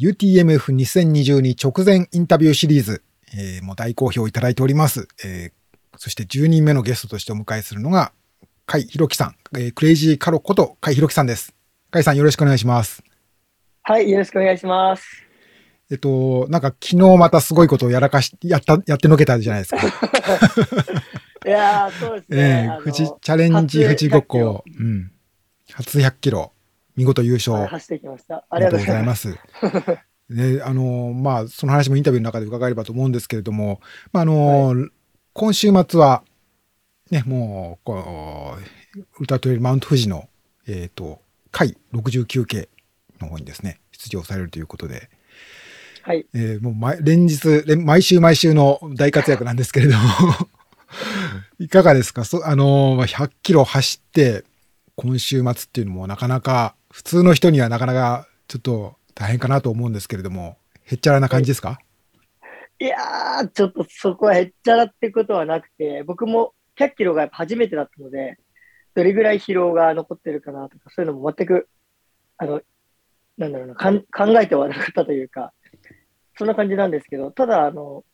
[0.00, 3.02] UTMF2022 直前インタビューシリーズ、
[3.36, 5.08] えー、もう大好評いただいております。
[5.24, 5.52] えー、
[5.96, 8.12] そして10人目のゲストとしてお迎えするのが、
[8.66, 11.54] 甲斐弘樹さん、えー、クレイジーカロこと甲斐弘樹さんです。
[11.92, 13.04] 甲斐さんよろしくお願いします。
[13.82, 15.04] はい、よろしくお願いします。
[15.90, 19.86] えっと、なんか昨日またすごいことをやらかし、やった、やってのけたじゃないですか。
[21.46, 22.70] いやそうですね。
[22.74, 25.12] えー、富士、チャレンジ富士五湖、うん。
[25.72, 26.53] 初100キロ、
[26.96, 27.66] 見事優勝。
[27.66, 28.44] 走ってきました。
[28.48, 29.36] ありがとうございます。
[30.30, 33.80] ね、あの、まあ、その話もインタビューの中で伺えればと思うんですけれども、
[34.12, 34.90] まあ、あの、はい、
[35.32, 36.22] 今週末は、
[37.10, 38.56] ね、もう、こ
[38.96, 40.28] う、ウルトラトレイルマウント富士の、
[40.66, 41.20] えっ、ー、と、
[41.50, 42.68] 回69系
[43.20, 45.10] の方にですね、出場されるということで、
[46.02, 46.26] はい。
[46.34, 50.04] えー、もう毎連日、毎週毎週の大活躍なんですけれども
[51.58, 52.24] いかがですか？
[52.24, 54.44] そあのー、100キロ走って、
[54.96, 61.80] 今週末っていうのもなかなか、普通の人にはなかなかちょっと大変かなと思うんですけれども、へっちゃらな感じですか、
[62.78, 68.36] いやー、ちょっとそこはへっちゃらってことはなくて、僕も100キロが初めてだったので、
[68.94, 71.68] どれぐらい疲労が残ってるかなとか、そういうのも全く、
[72.36, 72.62] あの、
[73.38, 75.52] なんだろうな、かん考えてはなかったというか、
[76.38, 78.04] そんな感じなんですけど、ただ、あの、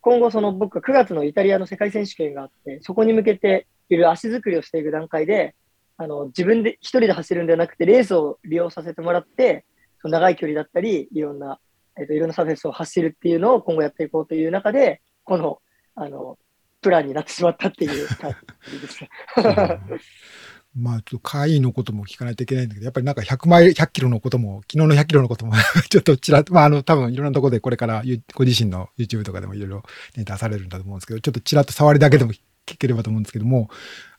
[0.00, 5.54] 今後その僕は9月のイタリアの世界選手権があって、そこに向けている足作りをしていく段階で、
[6.02, 9.66] あの、自分で一人で走るんではなくて、レースを利用させてもらって、
[10.00, 11.60] その長い距離だったり、いろんな、
[11.98, 15.60] えっ、ー、と、いろんなサーフェスを走るっていうのを今後やっていこうという中で、この、
[15.94, 16.38] あの、
[16.80, 18.34] プランになってしまったっていう感
[18.72, 19.10] じですね。
[20.74, 25.52] まあ、ちょっと会員のことも聞かないといけないんだけど、やっぱりなんか100マイル、100キロのことも、昨日の100キロのことも
[25.90, 28.02] ちょっとちらっと、まあ、あの、多分いろんなところでこれから
[28.34, 29.82] ご自身の YouTube とかでもいろいろ、
[30.16, 33.68] ね、出されるんだと思うんですけど、ちょっとちらっと触りだけでも聞ければと思うんですけども、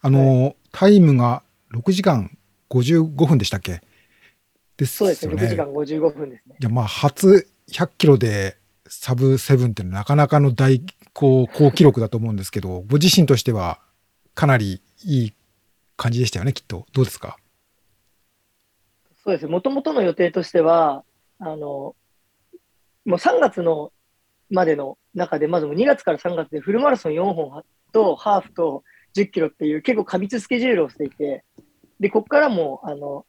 [0.01, 1.41] あの、はい、タイムが
[1.73, 2.37] 6時間
[2.69, 3.81] 55分でしたっけ？
[4.77, 5.15] ですよね。
[5.15, 6.55] そうですね、6時間55分ですね。
[6.59, 10.83] いや、まあ、初100キロでサブ7ってなかなかの大、
[11.13, 13.79] こう、好記録だと思うんですけど、ご自身としては
[14.33, 15.33] かなりいい
[15.97, 16.85] 感じでしたよね、きっと。
[16.93, 17.37] どうですか？
[19.23, 19.47] そうです。
[19.47, 21.03] もともとの予定としては、
[21.39, 21.95] あの、も
[23.05, 23.91] う3月の
[24.49, 28.83] までの中で、まず2月から3月でフルマラソン4本とハーフと
[29.15, 31.43] 10キロっていう結構過密スケジュールをしていて、
[31.99, 33.25] で、ここからも、あの、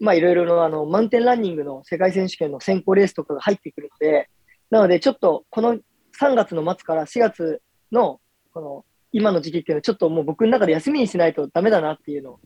[0.00, 4.28] まあいろいろのあの、マウンテンランニングの世界選手権の選考レースとかが入ってくるので、
[4.70, 5.74] なのでちょっとこの
[6.18, 7.62] 3月の末から4月
[7.92, 8.20] の
[8.52, 12.40] この今の時期っていうのはちょっともう僕の中で休みにしないとダメだなっていうのを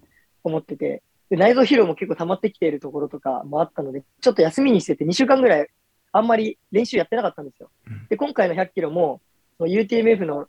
[0.45, 5.69] 思ってて、で内臓疲労も結構溜まってきているところとかもあったので、ちょっと休みにしてて2週間ぐらい
[6.13, 7.71] あんまり練習やってなかったんですよ。
[8.09, 9.21] で、今回の100キロも
[9.61, 10.47] UTMF の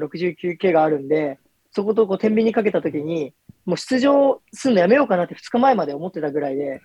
[0.00, 1.38] 69系があるんで、
[1.70, 3.32] そことこう天秤にかけたときに、
[3.64, 6.80] もう出場するのやめようかなって2日前まで思ってたぐらいで、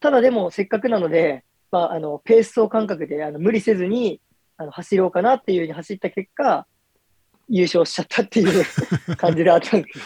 [0.00, 4.20] ただでもせっかくなので、まあ、あのペース走感覚であの無理せずに
[4.56, 6.66] あの走ろうかなっていうふうに走った結果、
[7.48, 8.64] 優勝しちゃったっていう
[9.16, 10.00] 感じであったんです。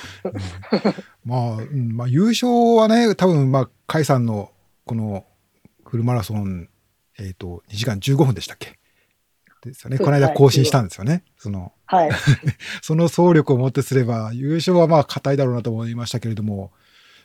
[1.25, 4.53] まあ、うん、まあ、優勝はね、多分、まあ、甲斐さんの、
[4.85, 5.27] この、
[5.85, 6.69] フルマラソン、
[7.19, 8.79] えっ、ー、と、2時間15分でしたっけ？
[9.69, 9.99] ですよね。
[9.99, 11.13] この間更新したんですよね。
[11.13, 12.11] はい、その、はい。
[12.83, 16.73] その総力をもってすれば、優勝はまあ、硬いだろうなと思いましたけれども、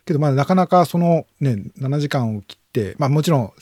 [0.06, 3.54] けどまあ、なかなかそのね、7時間を切って、まあ、もちろん、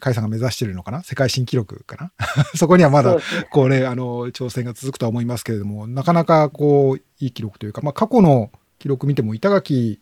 [0.00, 1.02] 甲斐さんが目指しているのかな？
[1.02, 2.12] 世界新記録かな？
[2.54, 3.16] そこにはまだ、
[3.50, 10.00] これ、あの、挑戦が続くとは思いますけれども、なかなかこう、いい記録というか、まあ、過去の記録見ても、板垣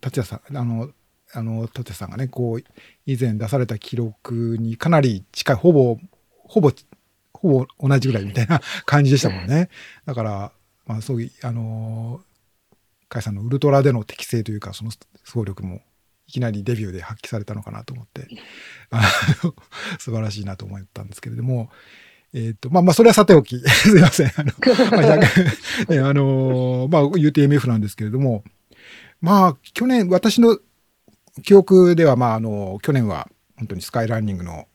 [0.00, 0.90] 達也さん、あの、
[1.34, 2.64] あの、達也さんがね、こう、
[3.04, 5.98] 以前出された記録にかなり近い、ほぼ、
[6.44, 6.72] ほぼ、
[7.46, 9.68] ほぼ同じぐらいみたいな 感じでしたもんね。
[10.04, 10.52] だから、
[10.86, 12.20] まあ、そういう、あの、
[13.08, 14.90] 甲斐さんのウルトラでの適性というか、その
[15.24, 15.80] 総力も
[16.26, 18.28] いきなりデビューで発揮されたのかなと思って、
[19.98, 21.70] 素晴らしいなと思ったんですけれども、
[22.32, 24.32] えっ、ー、と、まあまあ、それはさておき、 すいません。
[24.36, 24.52] あの、
[24.90, 28.44] まあ、ね、あのまあ、UTMF なんですけれども、
[29.20, 30.58] まあ、去年、私の
[31.42, 34.68] 記憶では、まあ、あの、去年は本当にスカイランニングの、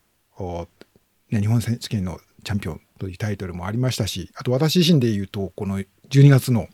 [1.29, 5.79] ね、日本選手権のチャンピオンというタイトルもありましたし、あと私自身で言うと、この
[6.09, 6.67] 12月の、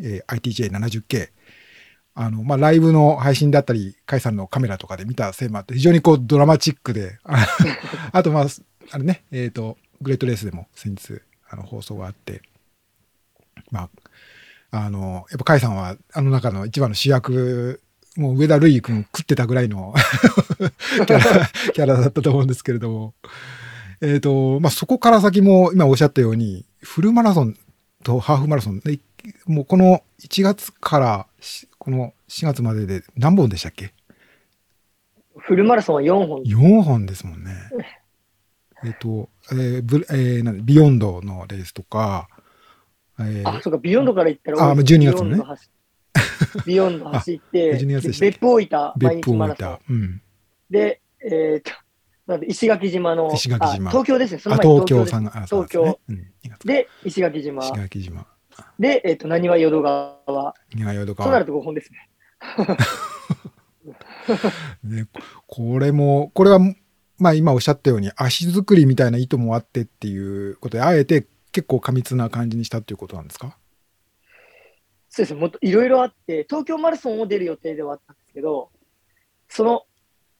[0.00, 1.30] えー、ITJ70K、
[2.14, 7.18] あの、まあ、ライブの配信だったり、カイさんのカメラとかで見たせいもあって、非常にこうドラマチックで、
[8.12, 8.46] あと、まあ、
[8.90, 12.42] あれね、えっ、ー、と、グレートレースでも先日、あの、放送があって、
[13.70, 13.90] ま
[14.70, 17.82] あ、あの、やっぱカイさんは、あの中の一番の主役、
[18.16, 19.94] もう上田瑠衣君食ってたぐらいの、
[21.06, 23.14] キャラだったと思うんですけれども、
[24.00, 27.56] えっ、ー、と、まあ、そこから先も、今おっしゃったように、フルマラソン
[28.02, 28.80] とハーフマラソン、
[29.46, 31.26] もうこの1月から
[31.78, 33.92] この4月までで何本でしたっけ？
[35.36, 36.42] フルマラソンは4本。
[36.42, 37.52] 4本ですもんね。
[38.84, 42.28] えっと、えーブえーなんビヨンドのレースとか、
[43.18, 45.42] えーあ、そうか、ビヨンドから行ったらあ多いです、12月のね
[46.66, 48.30] ビヨンド走って、あ12月でしたっけ？
[48.30, 49.96] 別府大分毎別府大日マラソン分。。
[49.96, 50.22] うん。
[50.70, 51.85] で、えっ、と、なんで
[52.48, 56.00] 石垣島の、石垣島あ東京ですね、そあ、の東京さ東京。
[56.08, 57.72] うん、2月で、石垣島石。
[57.72, 58.26] 垣島。
[58.78, 60.54] で、えっ、と、なにわ淀川。
[60.74, 61.24] 庭淀川。
[61.24, 62.08] そうなると5本ですね。
[64.82, 65.06] ね、
[65.46, 66.58] これも、これは、
[67.18, 73.56] まあ今おっしゃったように足作りみたいな意図もあってっていうことで、あえて結構過密な感じにしたっていうことなんですか？
[75.08, 78.70] そうですね、もっといろいろあって、東京マラソンを出る予定ではあったんですけど、
[79.48, 79.84] その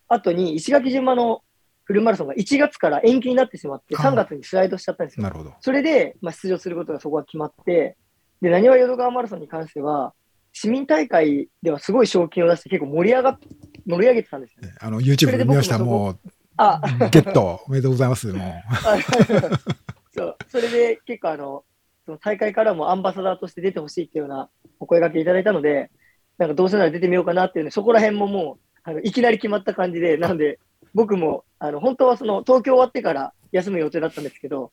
[0.09, 1.43] 後に石垣島の
[1.87, 5.23] フルマラソンが1月から延期になってしまって、あ3月にスライドしちゃったんですよ。
[5.23, 5.55] なるほど。
[5.61, 7.97] それで、まあ、出場することがそこは決まって、
[8.43, 10.13] で、なにわ淀川マラソンに関しては、
[10.53, 13.39] 市民大会ではすごい賞金を出して結構盛り上がっ
[13.87, 14.63] 盛り上げてたんですよ。
[14.63, 15.79] ねあの、YouTube で見ました。
[15.79, 16.19] ももう、
[16.57, 16.81] あ、
[17.13, 18.33] ゲット、おめでとうございます。
[18.33, 18.43] も
[18.85, 18.99] あ
[20.13, 21.65] そうそれで結構あの、
[22.05, 24.51] その大会からもアンバサダーとして出てほしいっていうような
[24.81, 25.91] お声掛けいただいたので、
[26.39, 30.59] なんかどうせなら出てみようかなっていうので、そこら辺ももう、あのいきなり決まった感じで、なので、
[30.97, 34.73] 僕も、あの、本当はその、東京終わってから休む予定だったんですけど、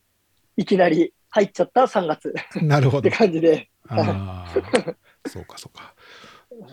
[0.56, 3.18] いきなり入っちゃった3月う、なるほどって。
[3.18, 5.94] 感じで、ああ、そうかそうか。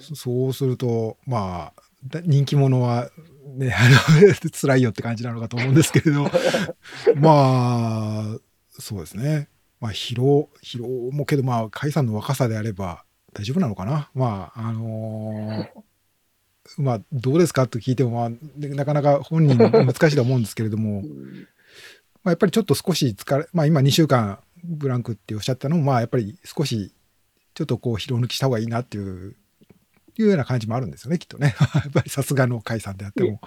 [0.01, 3.11] そそうすると、まあ、だ人気者は、
[3.57, 3.97] ね、あの、
[4.55, 6.31] 辛いよって感じなのかと思うんですけれど、
[7.19, 8.39] まあ、
[8.79, 9.49] そうですね。
[9.81, 14.11] まあ、疲労、疲労もけど、まあ、甲斐さんの若さであれば大丈夫なのかな。
[14.15, 15.90] まあ、あのー
[16.79, 17.67] まあ、どうですか？
[17.67, 21.49] と聞いても、まあ、でなかなか本人難しいと思うんですけれどもう、ん
[22.23, 26.93] まあ、やっぱりちょっと少し疲れ、まあ今2週間ブランクっておっしゃったのも、まあやっぱり少し
[27.55, 29.37] ちょっとこう疲労抜きした方がいいなっていう、
[30.19, 31.55] いうような感じもあるんですよね、きっとね。
[31.75, 33.41] やっぱりさすがの甲斐さんであっても。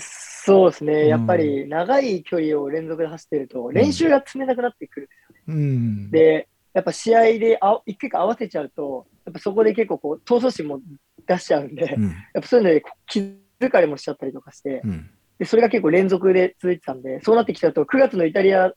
[0.00, 5.60] そうですね、やっぱうり長い距離を連続で走ってると、練習が積めなくなってくるんですよね。
[5.62, 6.10] うん。
[6.10, 10.80] で、やっぱ試合であ一回合わせちゃうと、やっぱそこで結構こう、闘争心も
[11.26, 12.04] 出しちゃうんで、うん。
[12.04, 13.20] やっぱそういうので気
[13.58, 15.10] 疲れもしちゃったりとかして、うん。
[15.38, 18.72] で、それが結構連続で続いてたんで、そうなってきたと、9月のイタリア、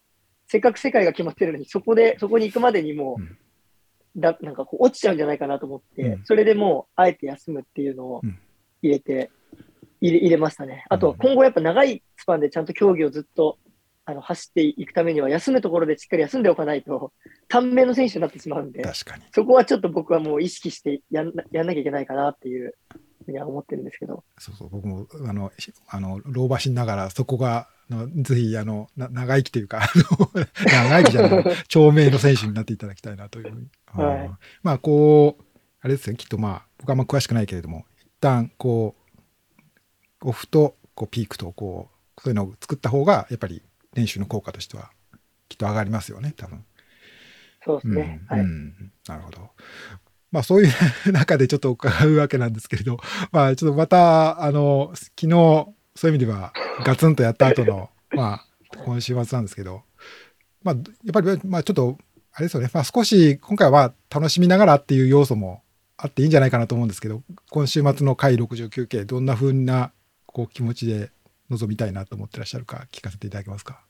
[0.48, 3.38] せっかく世界が決まってるのに、そこで、そこに行くまでにもう、うん
[4.16, 8.40] だなんかこう落ちちゃうんじゃないかなと思って、うんそれでもう、あえて休むっていうのをうん
[8.82, 9.30] 入れて、
[10.00, 10.86] 入れ入れましたね。
[10.90, 13.58] あと、うん今後やっぱ長いスパンでちゃんと競技をずっと
[14.10, 17.14] あの走っていくためには、休むところでしっかり休んでおかないと、
[17.48, 19.24] 短命の選手になってしまうんで、確かに。
[19.32, 22.74] そこはちょっと僕はもう意識してやんなやんなきゃいけないかなっていう
[23.26, 24.24] ふうには思ってるんですけど。
[24.40, 29.82] そうそう、僕も、あの、しあの、老婆しながら、そこが、あのぜひ、あの、な長生きというか、
[30.66, 33.68] 長生きじゃない、 長命の選手になっていただきたいなというふうに。
[33.86, 35.44] はいうんまあ、こう、
[35.82, 38.96] あれですよ、きっとまあ、僕はあんま詳しくないけれども、一旦、こ
[40.24, 43.64] う、オフと、こう、ピークと、こう、そういうのを作った方が、やっぱり
[43.96, 44.92] 練習の効果としては、
[45.48, 46.64] きっと上がりますよね、多分。
[47.64, 48.22] そうですね。
[48.30, 48.46] うんはい。
[48.46, 49.50] うんなるほど。
[50.32, 50.72] まあそういう
[51.12, 53.00] 中でちょっと伺うわけなんですけれど、
[53.32, 55.30] まあちょっとまた、あの、昨日、
[55.96, 56.54] そういう意味では
[56.86, 58.46] ガツンとやった後の、 まあ
[58.86, 59.84] 今週末なんですけど、
[60.64, 61.98] まあやっぱり、まあちょっと、
[62.32, 65.64] あれですよね、まあ少し今回は楽しみながらっていう要素も
[65.98, 69.92] あっていいんじゃないかなと思うんですけど、今週末の回69系、どんな風な
[70.28, 71.12] こう気持ちで
[71.50, 73.82] 臨みたいなと思ってらっしゃるか聞かせていただけますか？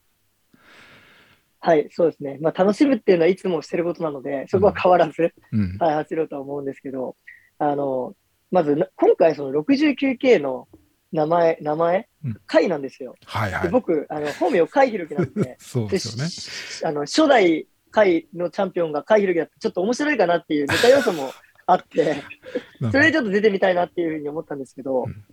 [1.61, 2.37] はい、そうですね。
[2.41, 5.77] まあ、楽しむっていうのはいつもしてることなので、そこは変わらず、うん。
[5.77, 7.15] はい、走ろうとは思うんですけど、
[7.57, 8.15] あの、
[8.51, 10.67] まずな、今回その 69K の
[11.11, 13.15] 名前、名前うん、海なんですよ。
[13.19, 13.69] ではいはい。
[13.69, 16.29] 僕、あの、本名、海弘樹なんで、 そうですよね。
[16.29, 21.31] しあの、初代海のチャンピオンが海弘樹だって、ちょっと面白いかなっていうネタ要素も
[21.65, 22.23] あって、
[22.91, 25.25] それでちょっと出てみたいなっていうふうに思ったんですけど、うん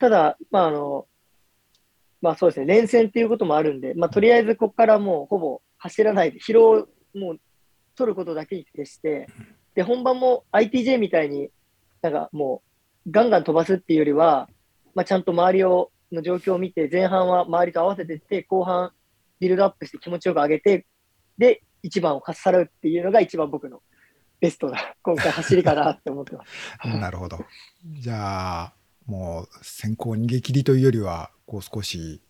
[0.00, 1.06] ただ、まあ、あの、
[2.22, 7.40] まあそうですね、連戦っていうこともあるんで、まあとりあえずここからもうほぼ走らないで、疲労をもう
[7.96, 9.26] 取ることだけに徹して、
[9.74, 11.50] で、本番も ITJ みたいに
[12.02, 12.62] なんかも
[13.06, 14.48] うガンガン飛ばすっていうよりは、
[14.94, 18.92] まあちゃんと周りを、の状況を見て、前半は周りと合わせていって、後半
[19.38, 20.86] ビルドアップして気持ちよく上げて、
[21.38, 23.80] で、一番をかっさらうっていうのが一番僕の
[24.40, 26.88] ベストな今回走りかなって思ってます。
[26.98, 27.44] なるほど。
[27.84, 28.74] じゃあ、
[29.06, 32.20] もう先行逃げ切りというよりは、こう少し、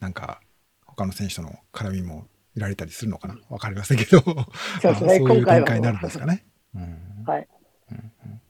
[0.00, 0.40] なんか、
[0.84, 3.36] 他の選手との絡みも見られたりするのかな？
[3.48, 4.90] わかりませんけど、そうですね。
[4.90, 6.44] まあそういう展開になるんですかね。
[6.74, 7.24] うん。
[7.26, 7.48] はい。
[7.90, 7.96] うん。
[7.96, 8.40] うん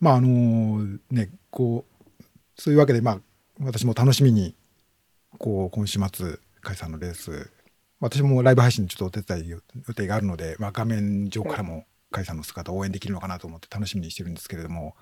[0.00, 2.22] まあ、あのね、こう、
[2.60, 3.20] そういうわけで、まあ、
[3.60, 4.54] 私も楽しみに、
[5.38, 7.50] こう、今週末、解散のレース、
[8.00, 9.60] 私もライブ配信ちょっとお手伝い予
[9.94, 14.94] 定があるので、まあ、画面上からも甲斐さんの姿を応援できるのかなと思って楽しみにしてるんですけれども、はい。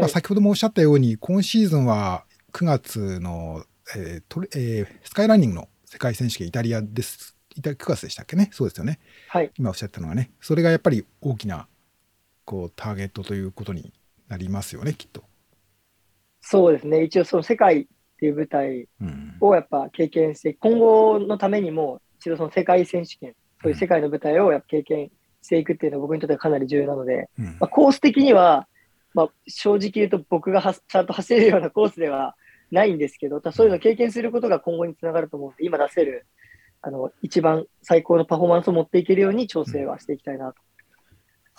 [0.00, 3.64] まあ、先ほどもおっしゃったように、今シーズンは9月の、
[3.94, 7.36] えートレえースカイランニングの世界選手権イタリアです。
[7.56, 8.48] イタ9月でしたっけね？
[8.52, 9.00] そうですよね。
[9.28, 9.50] はい。
[9.58, 11.66] 今おっしゃったのはね、それがやっぱり大きな
[12.44, 13.92] こうターゲットということに
[14.28, 15.24] なりますよね、きっと。
[16.42, 17.02] そうですね。
[17.02, 17.86] 一応その世界っ
[18.20, 19.36] ていう舞台うん。
[19.40, 25.10] をやっぱ経験して、今後のためにも一度その世界選手権、そういう世界の舞台をやっぱ経験
[25.42, 28.68] していくっていうのは僕にとってはかなり重要なので、うんまあ、コース的には、
[29.12, 32.36] まあ、正直言うと僕がはちゃんと走れるようなコースでは
[32.70, 36.26] ないんですけど、そういうのを経験することが今後につながると思うので、今出せる
[36.82, 40.54] あの一番最高のパフォーマンスを持っていけるように調整はしていきたいなと。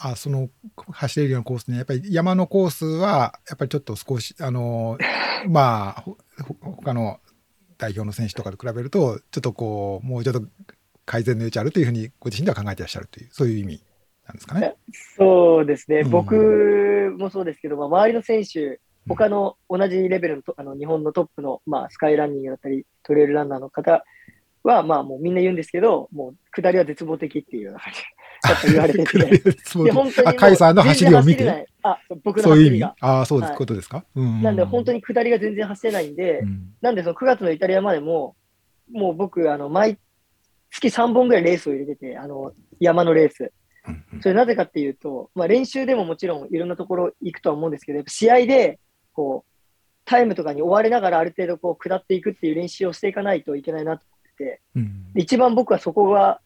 [0.04, 0.50] あその
[0.90, 4.98] 走れるようなコースね、やっぱり山のコースは、やっぱりちょっと少し、あの
[5.48, 6.18] まあ、ほ
[6.60, 7.20] ほ他の
[7.78, 10.42] 代表の選手とかと比べると、ちょっとこう、もうちょっと
[11.06, 13.84] 改善の余地あるというふうに、ご自身では考えてらっしゃるという、そういう意味
[14.26, 14.76] なんですかね。
[15.18, 16.10] そうですね、うん。
[16.10, 24.04] 僕もそうですけど、まあ、周りの選手、他の同じレベルのとあの日本のトップの、まあ、スカイランニングだったり、トレイルランナーの方
[24.64, 28.02] は、まあ、もうみんな言うんですけど、もう下りは絶望的っていう感じ。
[28.72, 29.52] 言われてて。
[29.92, 32.72] 本当にもあ、さんの走りを見て、あ、僕のそういう意味？
[32.72, 32.96] 走りが。
[33.00, 33.58] ああ、そうです、はい。
[33.58, 34.04] ことですか？
[34.16, 36.74] うんなんで、本当に下りが全然走れないんで、うん。
[36.82, 38.36] なんでその9月のイタリアまでも、
[38.92, 40.00] もう僕、あの、毎
[40.72, 43.52] 月3本ぐらいレースを入れてて、あの、山のレース。
[44.22, 48.80] それなぜかっていうと、まあ練習でももちろんいろんなところ行くとは思うんですけど、試合で、
[49.22, 49.52] こう、
[50.06, 54.22] タイムとかに追われながらある程度こう下っていくっていう練習をしていかないといけないなと思って。
[54.42, 55.14] て、うん。
[55.14, 56.42] で一番僕はそこが、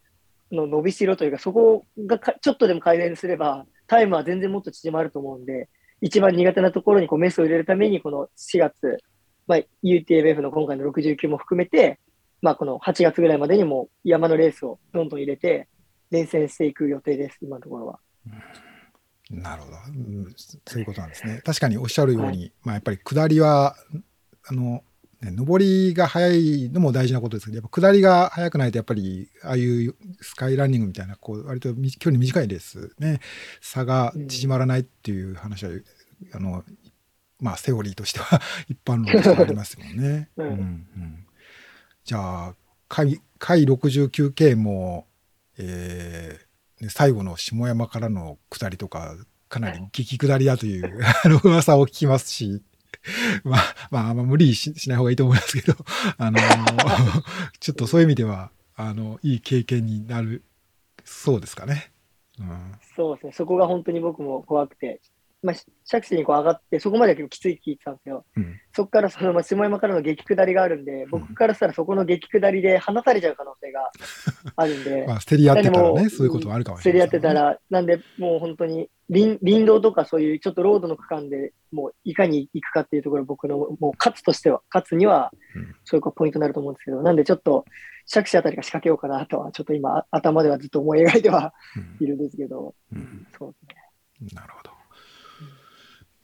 [0.52, 5.70] の伸びしろというか、そこがかちょっとでも改善すれば、タイムは全然もっと縮まると思うんで、
[6.02, 9.00] 一番苦手なところにこうメスを入れるために、この4月、
[9.48, 12.00] まあ、UTMF の今回の69も含めて、
[12.42, 15.68] まあ、この8月ぐらいまでにも山のレースをどんどん入れて、
[16.12, 18.00] 連戦していく予定です、今のところは。
[19.32, 20.34] なるほど、うん
[20.68, 21.42] そういうことなんですね。
[21.44, 23.76] 確かにおっしゃるように、まあやっぱり下りは、
[24.48, 24.84] あの、
[25.22, 33.20] ね、上りが速いのも大事なことですけど、やっぱ下りが速くないと、やっぱり、ああいうスカイランニングみたいな、こう、割とみ距離短いですね、
[33.62, 35.72] 差が縮まらないっていう話は、
[36.34, 36.64] あの、
[37.40, 40.30] まあ、セオリーとしては 一般論としてありますもんね。
[40.38, 41.26] うんうん。
[42.04, 42.56] じゃあ、
[42.88, 45.08] 回、回 69K も、
[45.58, 46.45] えー
[46.82, 49.16] ね、最後の下山からの下りとか、
[49.48, 52.62] かなり激下りだという、 あの噂を聞きますし、
[53.44, 55.78] まあ、まあ、ま無理ししない方がいいと思いますけど、
[56.18, 56.40] あの
[57.60, 60.44] ちょっとそういう意味では、あの、いい経験になる、
[61.04, 61.92] そうですかね。
[62.40, 62.80] うん。
[62.96, 65.02] そうですね、そこが本当に僕も怖くて、
[65.46, 68.26] まあ、釈子にこう上がって、そこまでは結構きつい聞いてたんですよ。
[68.36, 68.60] うん。
[68.74, 73.92] そこからその、まあ、下山からの激下りがあるんで、僕からしたらそこの激下りで離されちゃう可能性が
[74.58, 87.66] あるんで、まあ、競り合ってたらね、そういうこともあるかもしれないですね、ってたら、なんで、もう本当に林、林道とかそういうちょっとロードの区間でもういかに行くかっていうところ、僕のもう勝つとしては、勝つにはうん、そういうポイントになると思うんですけど、なんでちょっと、
[88.08, 93.74] 釈子あたりが仕掛けようかなとは、ちょっと今、あ頭ではずっと思い描いてはうんいるんですけど、うんそうで
[94.20, 94.42] すね。
[94.42, 94.75] なるほど。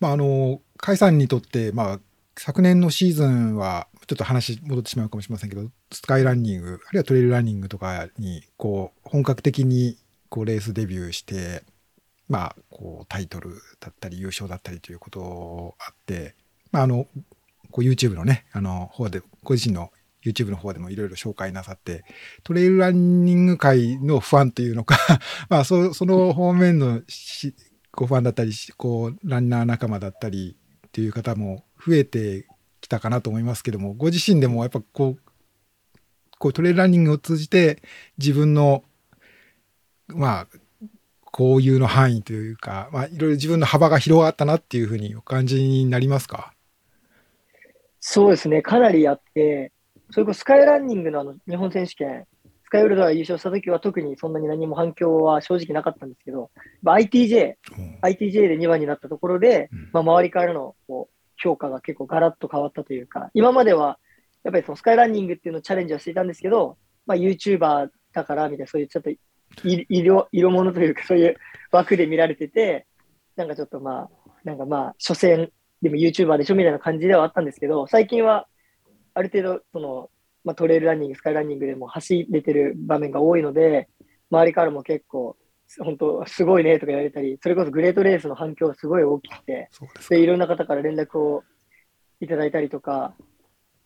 [0.02, 2.00] まあ、あの、甲斐さんにとって、まあ、
[2.36, 9.98] 昨年のシーズンは、ちょっと話戻ってしまうかもしれませんけど、スカイランニング、あるいはトレイルランニングとかに、こう、本格的に、
[10.30, 11.64] こう、レースデビューして、
[12.28, 16.34] まあ、こう、タイトルだったり、優勝だったりということあって、
[16.72, 17.06] まあ、あの、
[17.70, 19.92] こう、YouTube のね、あの、方で、ご自身の
[20.26, 22.04] YouTube の方でもいろいろ紹介なさって、
[22.44, 24.98] トレイルランニング界のファンというのか、
[25.50, 27.54] まあ、そその方面のし
[27.92, 30.56] ごファンだったり、こう、ランナー仲間だったり
[30.88, 32.48] っていう方も増えて
[32.80, 35.20] きたかなと思いますけども、ご自身でもやっぱこう、
[36.40, 37.82] こうトレイルランニングを通じて
[38.18, 38.84] 自分の、
[40.08, 40.48] まあ、
[41.32, 46.54] 交友の範囲というか、まあ、いろいろ自分の幅が広がったなっていうふうにお感じになりますか？
[48.00, 49.72] そうですね、かなりあって、
[50.10, 52.26] それこそスカイランニングのあの日本選手権、
[52.72, 56.52] スカイウルトラ優勝した時は特にそんなに何も反響は正直なかったんですけど、
[56.82, 57.56] まあ ITJ、
[58.02, 59.90] ITJ で2番になったところで、うん。
[59.92, 64.00] まあ、周りからのこう評価が結構ガラッと変わったというか、今までは
[64.46, 69.20] やっぱりそのスカイランニングっていうのをチャレンジはしていたんですけど、まあ、YouTuber だからみたいな、そういうちょっとい
[69.90, 71.36] 色色物というか、そういう
[71.74, 72.88] 枠で見られてて、
[73.36, 74.10] なんかちょっとまあ、
[74.46, 75.52] なんかまあ、所詮
[75.82, 78.48] でも YouTuber でしょみたいな感じではあったんですけど、最近は
[79.14, 80.10] ある程度、その、
[80.44, 83.90] まあ、トレイルランニング、スカイランニングでも走れてる場面が多いので、
[84.32, 85.38] 周りからも結構、
[85.80, 89.70] 本当、すごいねとか言われたり、それこそグレートレースの反響がすごい大きくて、
[90.10, 91.44] でいろんな方から連絡を
[92.20, 93.16] いただいたりとか、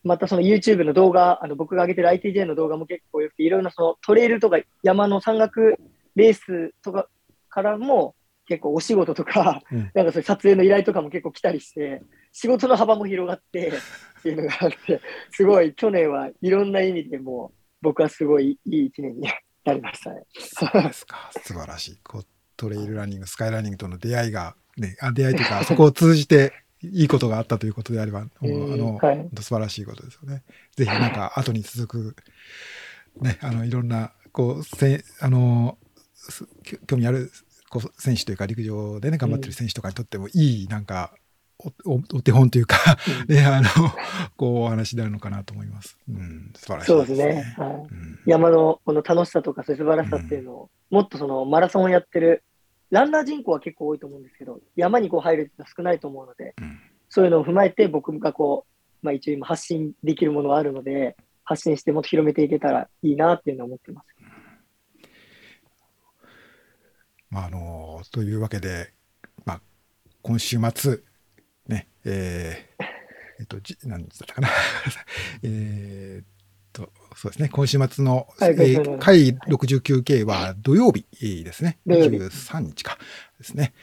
[0.04, 5.78] またその YouTube の動画、あの僕が上げてる ITJ の動画も結構良くて、いろんなそのトレイルとか山の山岳
[6.16, 7.08] レースとか
[7.50, 8.16] からも、
[8.48, 9.92] 結構お仕事とか、うん。
[9.94, 13.74] なんかそういう撮影の依頼とかも結構来たりして、仕事の幅も広がって
[14.26, 15.02] っていうのがあって、
[15.32, 19.28] すごい去年はいろんな意味でもう僕はすごいいい一年に
[19.64, 20.24] なりましたね。
[20.40, 21.30] そうですか。
[21.44, 21.98] 素晴らしい。
[22.04, 22.26] こう
[22.58, 30.44] トレイルランニング、スカイランニングとの出会いが、ね、あ出会いというか、 そこを通じていいことがあったということであれば、もうあの、はい素晴らしいことですよね。
[30.76, 32.16] ぜひなんか後に続く、
[33.22, 35.78] ね、あのいろんな、こう、せあの、
[36.88, 37.32] 興味ある
[37.70, 41.14] こう選手というか陸上でね、頑張ってる選手とかにとってもいい、なんか、
[41.60, 42.78] おお お手本というか、
[43.28, 43.70] ね、あの、
[44.36, 45.98] こうお話になるのかなと思います。
[46.10, 47.54] うん、素晴らしいそうですね。
[47.58, 52.44] はいうん山のこの楽しさとかそういう素晴らしさっていうのを、もっとそのマラソンをやってる、
[52.90, 58.66] ランナー人口は結構多いと思うんですけど、山にこう入るって少ないと思うので、うんそういうのを踏まえて僕がこ
[59.02, 64.08] う、まあ一応今発信できるものがあるので、発信してもっと広めていけたらいいなっていうのは思ってます。
[67.30, 68.92] まあ、あのというわけで、
[69.46, 69.62] まあ、
[70.22, 71.02] 今週末、
[71.68, 72.84] ね、えー
[73.40, 74.50] えっと、じ何日だったかな。
[75.44, 76.26] えーっ
[76.72, 81.06] と、そうですね、今週末の、はいえー回 69K は土曜日
[81.44, 82.98] ですね、土曜日23日か
[83.38, 83.74] ですね。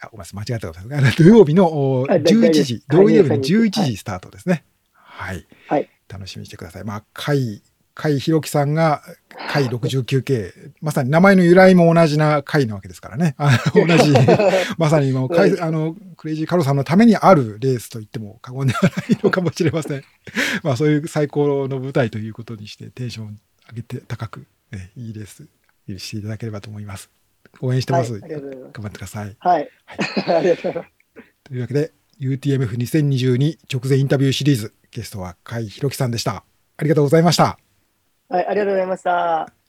[0.00, 1.12] あごめんなさい、間違えたことですね。
[1.16, 4.64] 土曜日のおはい11時、土曜日の11時スタートですね。
[4.92, 5.46] はい。
[5.68, 6.84] はい楽しみにしてください。
[6.84, 7.04] まあ、
[7.94, 9.02] 海、海弘樹さんが
[9.52, 13.34] 海 69K、まさに名前の由来も同じな海なわけですからね。
[13.74, 14.12] 同じ、
[14.78, 20.04] まさにもう海あの、クレイジーカロさんのためにあるレースと言っても過言ではないのかもしれません。
[20.62, 25.48] まあ、そういう最高の舞台ということにして、テンション上げて高く、ね、いいレース
[25.98, 27.10] していただければと思います。
[27.60, 28.12] 応援してます。
[28.12, 29.36] はいます頑張ってください。
[29.38, 29.68] はい。
[30.26, 30.88] ありがとうございます。
[31.44, 36.44] というわけで、UTMF2022 直前インタビューシリーズ、ゲストは甲斐弘樹さんでした。
[36.76, 37.58] ありがとうございました。
[38.32, 39.61] はい、ありがとうございました。